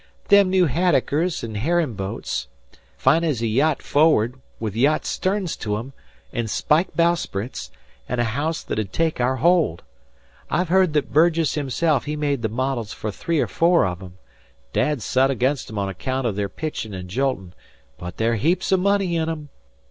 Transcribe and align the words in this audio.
"Them 0.29 0.49
new 0.49 0.65
haddockers 0.65 1.43
an' 1.43 1.53
herrin' 1.53 1.93
boats. 1.93 2.47
Fine's 2.97 3.43
a 3.43 3.45
yacht 3.45 3.83
forward, 3.83 4.33
with 4.59 4.75
yacht 4.75 5.05
sterns 5.05 5.55
to 5.57 5.77
'em, 5.77 5.93
an' 6.33 6.47
spike 6.47 6.95
bowsprits, 6.95 7.69
an' 8.09 8.19
a 8.19 8.23
haouse 8.23 8.63
that 8.63 8.79
'u'd 8.79 8.91
take 8.91 9.21
our 9.21 9.35
hold. 9.35 9.83
I've 10.49 10.69
heard 10.69 10.93
that 10.93 11.13
Burgess 11.13 11.53
himself 11.53 12.05
he 12.05 12.15
made 12.15 12.41
the 12.41 12.49
models 12.49 12.93
fer 12.93 13.11
three 13.11 13.39
or 13.39 13.45
four 13.47 13.85
of 13.85 14.01
'em. 14.01 14.17
Dad's 14.73 15.05
sot 15.05 15.29
agin 15.29 15.55
'em 15.69 15.77
on 15.77 15.87
account 15.89 16.25
o' 16.25 16.31
their 16.31 16.49
pitchin' 16.49 16.95
an' 16.95 17.07
joltin', 17.07 17.53
but 17.99 18.17
there's 18.17 18.41
heaps 18.41 18.71
o' 18.71 18.77
money 18.77 19.15
in 19.17 19.29
'em. 19.29 19.49